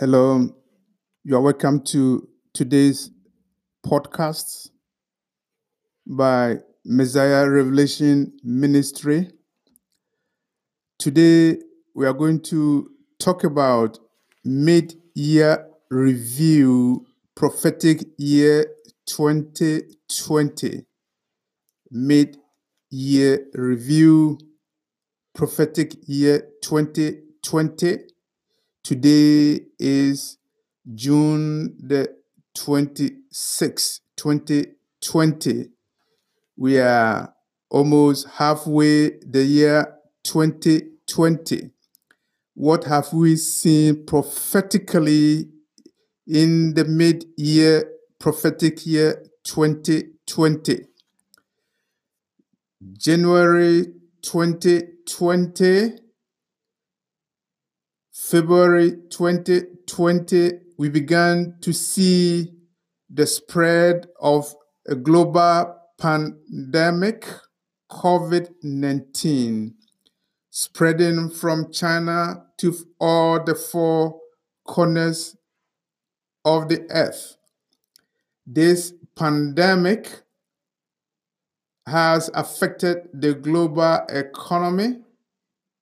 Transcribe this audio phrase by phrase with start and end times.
[0.00, 0.48] Hello,
[1.22, 3.12] you are welcome to today's
[3.86, 4.70] podcast
[6.04, 9.30] by Messiah Revelation Ministry.
[10.98, 11.58] Today,
[11.94, 14.00] we are going to talk about
[14.44, 17.06] mid year review
[17.36, 18.66] prophetic year
[19.06, 20.86] 2020.
[21.92, 22.36] Mid
[22.90, 24.38] year review
[25.36, 28.13] prophetic year 2020.
[28.84, 30.36] Today is
[30.94, 32.14] June the
[32.54, 35.70] 26th, 2020.
[36.58, 37.34] We are
[37.70, 39.86] almost halfway the year
[40.24, 41.70] 2020.
[42.52, 45.48] What have we seen prophetically
[46.26, 50.84] in the mid year prophetic year 2020?
[52.98, 53.86] January
[54.20, 56.03] 2020
[58.14, 62.54] February 2020, we began to see
[63.10, 64.54] the spread of
[64.86, 67.26] a global pandemic,
[67.90, 69.74] COVID 19,
[70.48, 74.20] spreading from China to all the four
[74.64, 75.36] corners
[76.44, 77.36] of the earth.
[78.46, 80.22] This pandemic
[81.84, 85.00] has affected the global economy.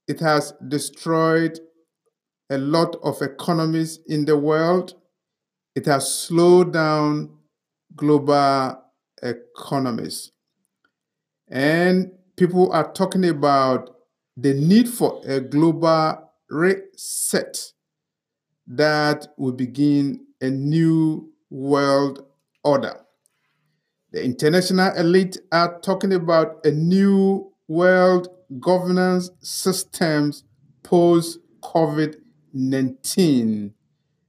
[0.08, 1.60] It has destroyed
[2.52, 4.94] a lot of economies in the world.
[5.74, 7.30] It has slowed down
[7.96, 8.78] global
[9.22, 10.32] economies.
[11.48, 13.96] And people are talking about
[14.36, 17.72] the need for a global reset
[18.66, 22.26] that will begin a new world
[22.64, 23.00] order.
[24.12, 28.28] The international elite are talking about a new world
[28.60, 30.44] governance systems
[30.82, 32.16] post COVID
[32.52, 33.74] 19,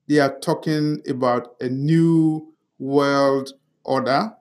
[0.07, 3.51] they are talking about a new world
[3.83, 4.33] order.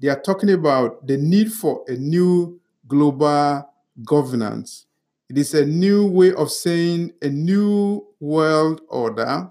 [0.00, 3.68] They are talking about the need for a new global
[4.04, 4.86] governance.
[5.28, 9.48] It is a new way of saying a new world order,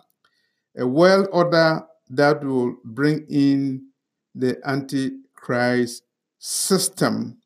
[0.78, 3.88] a world order that will bring in
[4.36, 6.04] the Antichrist
[6.38, 7.38] system.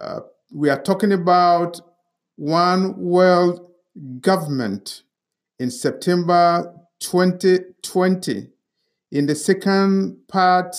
[0.00, 0.20] Uh,
[0.52, 1.80] we are talking about
[2.36, 3.68] one world
[4.20, 5.02] government
[5.58, 8.50] in September 2020,
[9.12, 10.76] in the second part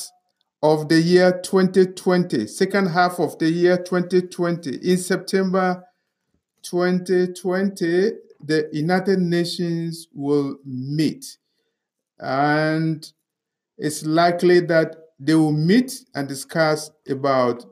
[0.61, 5.83] of the year 2020, second half of the year 2020, in September
[6.63, 8.11] 2020,
[8.45, 11.37] the United Nations will meet.
[12.19, 13.11] And
[13.77, 17.65] it's likely that they will meet and discuss about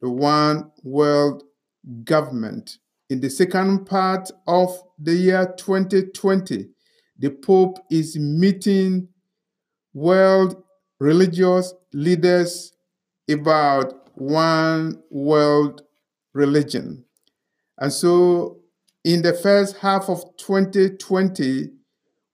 [0.00, 1.44] the one world
[2.04, 2.78] government
[3.10, 6.68] in the second part of the year 2020,
[7.18, 9.08] the Pope is meeting
[9.92, 10.62] world
[10.98, 12.72] religious leaders
[13.30, 15.82] about one world
[16.32, 17.04] religion.
[17.78, 18.60] And so,
[19.04, 21.70] in the first half of 2020,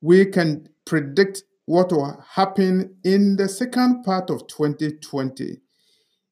[0.00, 5.60] we can predict what will happen in the second part of 2020.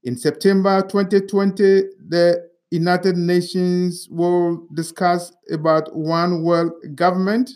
[0.05, 1.63] In September 2020,
[2.09, 7.51] the United Nations will discuss about one world government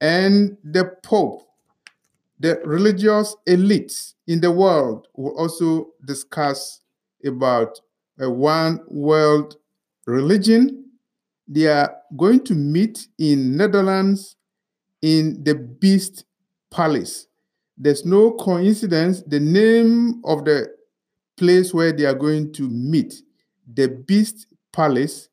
[0.00, 1.42] and the Pope,
[2.38, 6.80] the religious elites in the world will also discuss
[7.24, 7.80] about
[8.18, 9.56] a one world
[10.06, 10.84] religion.
[11.48, 14.36] They are going to meet in Netherlands
[15.02, 16.24] in the Beast
[16.70, 17.28] Palace.
[17.78, 19.22] There's no coincidence.
[19.22, 20.74] The name of the
[21.36, 23.22] place where they are going to meet
[23.72, 25.28] the beast palace,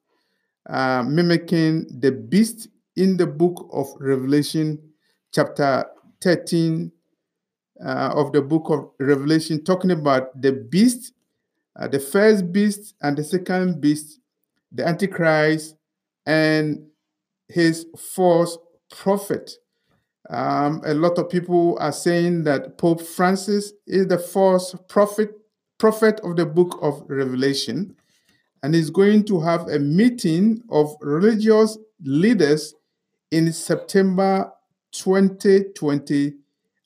[0.70, 4.80] uh, mimicking the beast in the book of Revelation,
[5.34, 5.86] chapter
[6.22, 6.92] 13
[7.84, 11.14] uh, of the book of Revelation, talking about the beast,
[11.76, 14.20] uh, the first beast and the second beast,
[14.72, 15.76] the Antichrist,
[16.26, 16.86] and
[17.50, 18.58] his false
[18.90, 19.52] prophet.
[20.30, 25.32] Um, a lot of people are saying that Pope Francis is the false prophet,
[25.78, 27.96] prophet of the book of Revelation
[28.64, 32.74] and is going to have a meeting of religious leaders
[33.30, 34.52] in September
[34.94, 36.34] 2020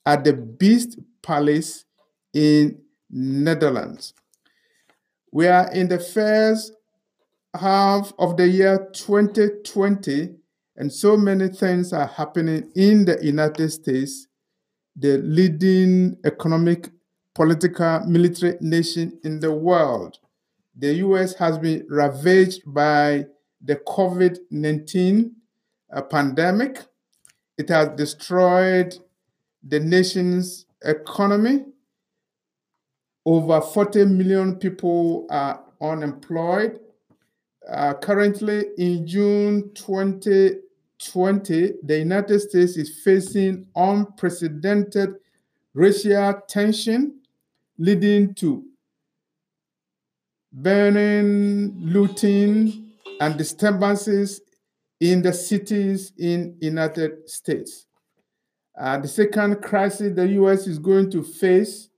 [0.05, 1.85] at the Beast Palace
[2.33, 2.79] in
[3.11, 4.13] Netherlands.
[5.31, 6.73] We are in the first
[7.53, 10.35] half of the year 2020
[10.77, 14.27] and so many things are happening in the United States,
[14.95, 16.89] the leading economic,
[17.35, 20.19] political, military nation in the world
[20.77, 23.25] the US has been ravaged by
[23.61, 25.35] the COVID 19
[25.91, 26.85] uh, pandemic.
[27.57, 28.95] it has destroyed
[29.63, 31.65] the nation's economy.
[33.25, 36.79] Over 40 million people are unemployed.
[37.67, 45.15] Uh, currently, in June 2020, the United States is facing unprecedented
[45.73, 47.19] racial tension,
[47.77, 48.63] leading to
[50.61, 54.41] burning, looting, and disturbances
[54.99, 57.85] in the cities in United States.
[58.79, 60.67] Uh, the second crisis the U.S.
[60.67, 61.89] is going to face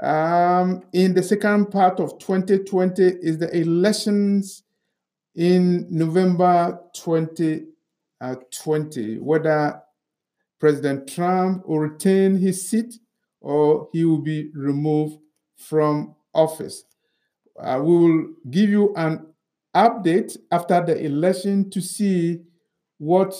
[0.00, 4.62] um, in the second part of 2020 is the elections
[5.34, 7.66] in November 2020,
[8.20, 8.34] uh,
[9.22, 9.80] whether
[10.58, 12.94] President Trump will retain his seat
[13.40, 15.18] or he will be removed
[15.56, 16.84] from office.
[17.58, 19.26] Uh, we will give you an
[19.74, 22.40] update after the election to see
[22.98, 23.34] what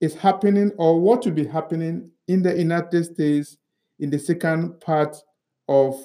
[0.00, 3.58] is happening or what will be happening in the United States
[3.98, 5.16] in the second part
[5.68, 6.00] of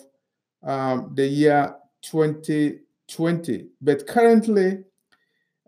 [0.64, 3.68] um, the year 2020.
[3.82, 4.84] But currently,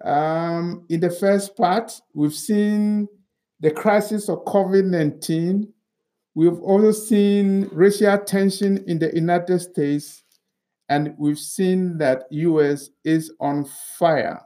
[0.03, 3.07] um, in the first part, we've seen
[3.59, 5.71] the crisis of COVID 19.
[6.33, 10.20] We've also seen racial tension in the United States
[10.91, 13.63] and we've seen that US is on
[13.97, 14.41] fire.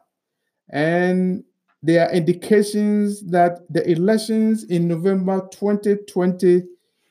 [0.70, 1.44] And
[1.82, 6.62] there are indications that the elections in November 2020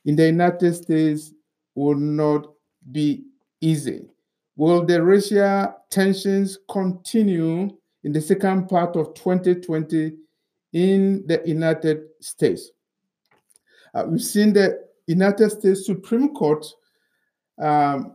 [0.05, 1.33] in the United States
[1.75, 2.47] will not
[2.93, 3.25] be
[3.61, 4.07] easy.
[4.55, 10.13] Will the racial tensions continue in the second part of 2020
[10.75, 12.71] in the United States?
[13.93, 14.79] Uh, we've seen the
[15.09, 16.65] United States Supreme Court
[17.61, 18.14] um,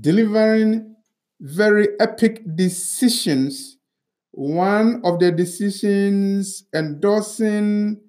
[0.00, 0.94] delivering
[1.40, 3.78] very epic decisions.
[4.32, 8.00] One of the decisions endorsing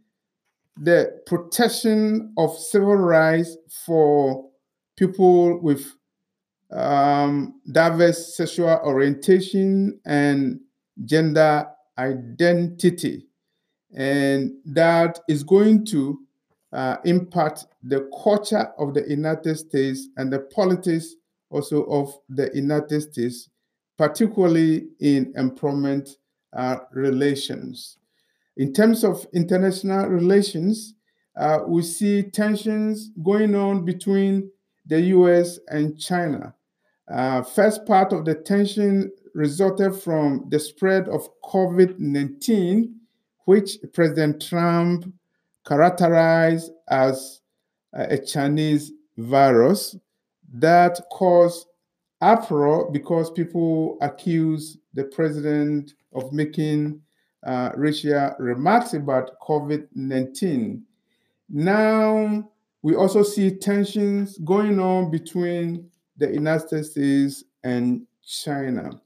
[0.78, 4.50] the protection of civil rights for
[4.98, 5.94] people with
[6.72, 10.60] um, diverse sexual orientation and
[11.06, 11.68] gender
[11.98, 13.28] identity.
[13.94, 16.19] And that is going to
[16.72, 21.16] uh, impact the culture of the United States and the politics
[21.51, 23.50] also of the United States,
[23.98, 26.09] particularly in employment
[26.53, 27.98] uh, relations.
[28.57, 30.95] In terms of international relations,
[31.38, 34.51] uh, we see tensions going on between
[34.86, 36.53] the US and China.
[37.09, 42.95] Uh, first part of the tension resulted from the spread of COVID 19,
[43.45, 45.12] which President Trump
[45.65, 47.42] characterized as
[47.94, 49.95] a Chinese virus
[50.53, 51.68] that caused
[52.21, 57.01] uproar because people accuse the president of making
[57.45, 60.83] uh, racial remarks about COVID 19.
[61.50, 62.50] Now,
[62.81, 69.01] we also see tensions going on between the United States and China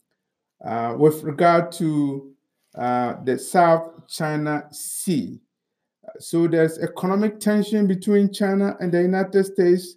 [0.64, 2.34] uh, with regard to
[2.76, 5.40] uh, the South China Sea.
[6.20, 9.96] So there's economic tension between China and the United States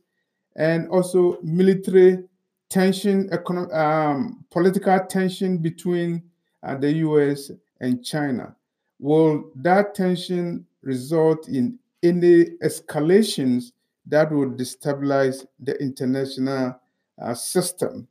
[0.58, 2.18] and also military
[2.68, 3.30] tension,
[3.72, 6.22] um, political tension between
[6.64, 8.54] uh, the US and China.
[8.98, 13.72] Will that tension result in any escalations
[14.06, 16.78] that would destabilize the international
[17.22, 18.08] uh, system?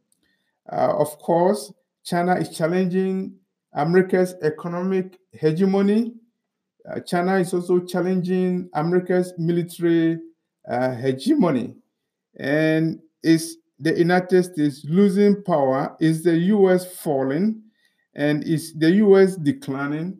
[0.71, 3.35] Uh, of course, China is challenging
[3.73, 6.13] America's economic hegemony.
[6.89, 10.19] Uh, China is also challenging America's military
[10.69, 11.75] uh, hegemony
[12.37, 15.95] and is the United States losing power?
[15.99, 17.61] Is the US falling?
[18.15, 20.19] And is the US declining?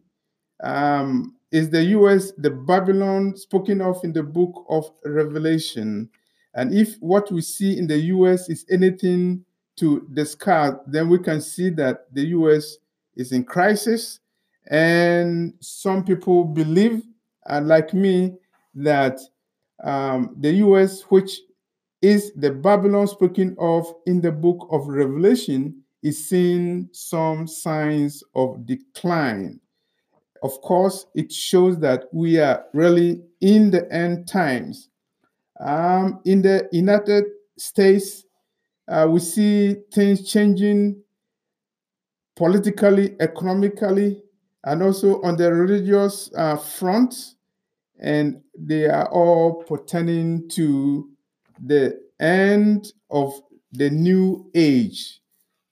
[0.64, 6.10] Um, is the US the Babylon spoken of in the book of Revelation?
[6.54, 9.46] And if what we see in the US is anything
[9.78, 12.78] to discard, then we can see that the US
[13.16, 14.20] is in crisis.
[14.70, 17.04] And some people believe,
[17.50, 18.34] uh, like me,
[18.76, 19.20] that
[19.84, 21.40] um, the US, which
[22.01, 28.66] is the Babylon spoken of in the book of Revelation is seeing some signs of
[28.66, 29.60] decline.
[30.44, 34.89] Of course, it shows that we are really in the end times.
[35.60, 37.25] Um, in the United
[37.58, 38.24] States,
[38.88, 41.01] uh, we see things changing
[42.36, 44.22] politically, economically,
[44.63, 47.36] and also on the religious uh, front,
[48.00, 51.10] and they are all pertaining to
[51.66, 53.34] the end of
[53.72, 55.20] the new age,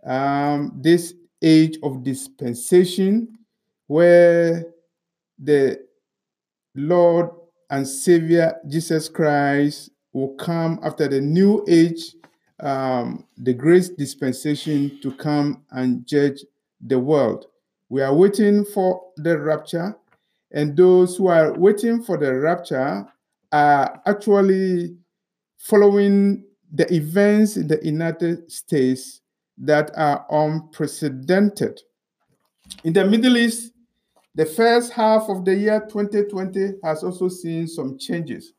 [0.06, 3.38] um, this age of dispensation,
[3.88, 4.66] where
[5.40, 5.80] the
[6.76, 7.30] Lord
[7.70, 12.16] and Savior Jesus Christ will come after the new age,
[12.60, 16.44] um, the grace dispensation to come and judge
[16.82, 17.48] the world.
[17.90, 19.96] We are waiting for the rapture,
[20.52, 23.08] and those who are waiting for the rapture
[23.52, 24.96] are actually
[25.66, 26.44] following
[26.74, 29.22] the events in the United States
[29.58, 31.82] that are unprecedented.
[32.84, 33.72] In the Middle East,
[34.36, 38.54] the first half of the year 2020 has also seen some changes.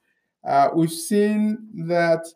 [0.44, 2.26] Uh, we've seen that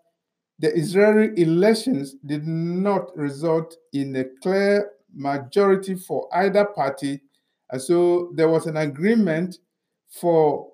[0.60, 7.20] the Israeli elections did not result in a clear majority for either party.
[7.70, 9.58] And so there was an agreement
[10.08, 10.70] for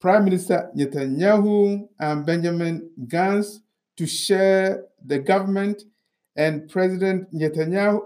[0.00, 3.60] Prime Minister Netanyahu and Benjamin Gantz
[3.96, 5.82] to share the government,
[6.36, 8.00] and President Netanyahu,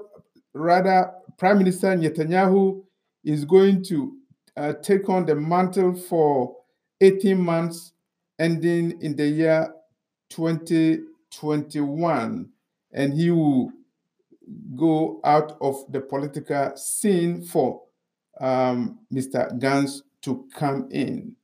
[0.55, 2.83] rather, Prime Minister Netanyahu
[3.25, 4.17] is going to
[4.57, 6.57] uh, take on the mantle for
[7.01, 7.93] 18 months,
[8.39, 9.75] ending in the year
[10.31, 12.49] 2021.
[12.93, 13.71] And he will
[14.77, 17.83] go out of the political scene for
[18.41, 19.53] um, Mr.
[19.59, 21.37] Gantz to come in.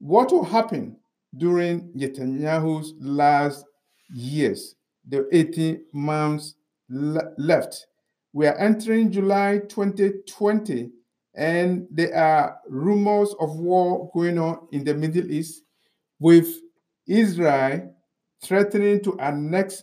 [0.00, 0.96] What will happen
[1.36, 3.66] during Netanyahu's last
[4.10, 4.74] years,
[5.06, 6.54] the 18 months
[6.88, 7.86] le- left?
[8.32, 10.90] We are entering July 2020
[11.34, 15.64] and there are rumors of war going on in the Middle East
[16.18, 16.48] with
[17.06, 17.94] Israel
[18.42, 19.82] threatening to annex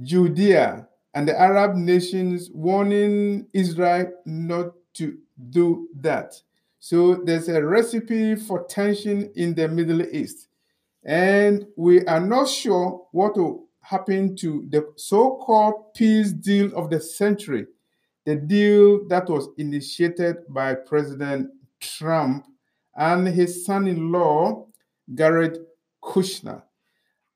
[0.00, 5.18] Judea and the Arab nations warning Israel not to
[5.50, 6.34] do that.
[6.80, 10.48] So there's a recipe for tension in the Middle East.
[11.04, 16.90] And we are not sure what will happen to the so called peace deal of
[16.90, 17.66] the century
[18.28, 21.48] the deal that was initiated by President
[21.80, 22.44] Trump
[22.94, 24.66] and his son in law,
[25.14, 25.56] Jared
[26.04, 26.62] Kushner.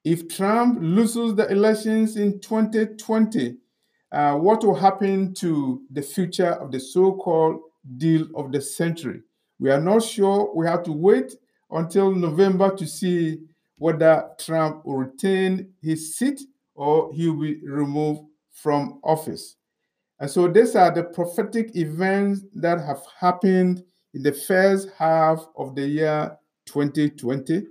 [0.04, 3.56] If Trump loses the elections in 2020,
[4.12, 7.62] uh, what will happen to the future of the so called
[7.96, 9.22] deal of the century?
[9.62, 10.52] We are not sure.
[10.56, 11.36] We have to wait
[11.70, 13.42] until November to see
[13.78, 16.40] whether Trump will retain his seat
[16.74, 19.54] or he will be removed from office.
[20.18, 25.76] And so these are the prophetic events that have happened in the first half of
[25.76, 27.64] the year 2020.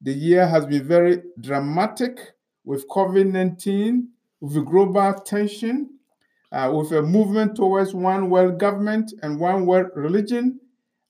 [0.00, 2.20] The year has been very dramatic
[2.64, 4.08] with COVID 19,
[4.40, 5.90] with global tension,
[6.52, 10.58] uh, with a movement towards one world government and one world religion,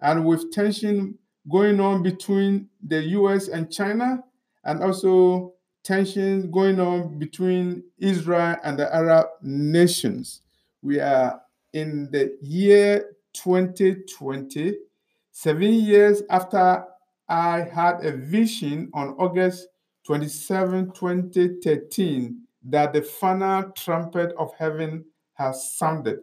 [0.04, 1.18] and with tension
[1.50, 4.22] going on between the US and China,
[4.64, 10.42] and also tension going on between Israel and the Arab nations.
[10.82, 11.40] We are
[11.72, 14.76] in the year 2020,
[15.32, 16.84] seven years after
[17.28, 19.68] I had a vision on August
[20.06, 26.20] 27, 2013, that the final trumpet of heaven has sounded.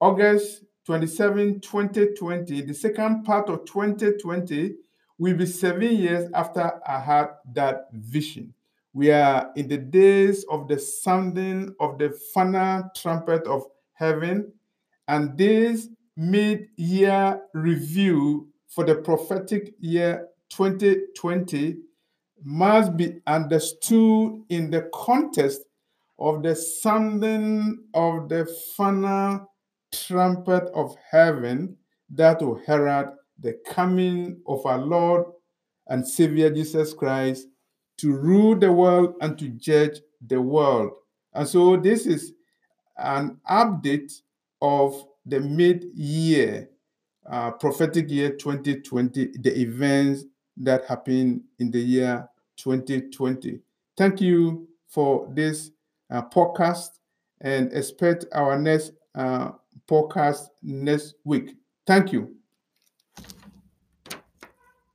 [0.00, 4.74] August 27, 2020, the second part of 2020
[5.18, 8.54] will be seven years after I had that vision.
[8.94, 14.50] We are in the days of the sounding of the final trumpet of heaven,
[15.08, 21.76] and this mid year review for the prophetic year 2020
[22.42, 25.60] must be understood in the context
[26.18, 29.50] of the sounding of the final
[29.92, 31.76] trumpet of heaven
[32.10, 33.08] that will herald
[33.40, 35.26] the coming of our Lord
[35.88, 37.46] and Savior Jesus Christ
[37.98, 40.92] to rule the world and to judge the world.
[41.34, 42.32] And so this is
[42.96, 44.12] an update
[44.60, 46.68] of the mid-year
[47.30, 50.24] uh, prophetic year 2020, the events
[50.56, 53.60] that happened in the year 2020.
[53.96, 55.70] Thank you for this
[56.10, 56.90] uh, podcast
[57.40, 59.50] and expect our next uh,
[59.88, 61.56] podcast next week.
[61.86, 62.37] Thank you.